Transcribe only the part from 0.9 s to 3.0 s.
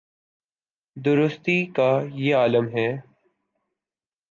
درستی کا یہ عالم ہے۔